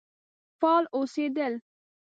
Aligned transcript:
فعال 0.61 0.85
اوسېدل. 0.95 1.53